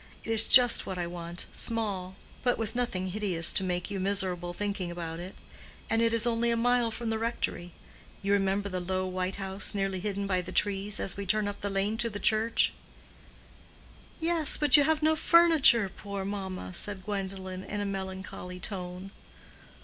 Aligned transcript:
It 0.23 0.31
is 0.31 0.47
just 0.47 0.87
what 0.87 0.97
I 0.97 1.05
want; 1.05 1.45
small, 1.53 2.15
but 2.41 2.57
with 2.57 2.73
nothing 2.73 3.09
hideous 3.09 3.53
to 3.53 3.63
make 3.63 3.91
you 3.91 3.99
miserable 3.99 4.51
thinking 4.51 4.89
about 4.89 5.19
it. 5.19 5.35
And 5.91 6.01
it 6.01 6.11
is 6.11 6.25
only 6.25 6.49
a 6.49 6.57
mile 6.57 6.89
from 6.89 7.11
the 7.11 7.19
Rectory. 7.19 7.71
You 8.23 8.33
remember 8.33 8.67
the 8.67 8.79
low 8.79 9.05
white 9.05 9.35
house 9.35 9.75
nearly 9.75 9.99
hidden 9.99 10.25
by 10.25 10.41
the 10.41 10.51
trees, 10.51 10.99
as 10.99 11.17
we 11.17 11.27
turn 11.27 11.47
up 11.47 11.59
the 11.59 11.69
lane 11.69 11.97
to 11.99 12.09
the 12.09 12.19
church?" 12.19 12.73
"Yes, 14.19 14.57
but 14.57 14.75
you 14.75 14.85
have 14.85 15.03
no 15.03 15.15
furniture, 15.15 15.87
poor 15.87 16.25
mamma," 16.25 16.73
said 16.73 17.05
Gwendolen, 17.05 17.63
in 17.63 17.79
a 17.79 17.85
melancholy 17.85 18.59
tone. 18.59 19.11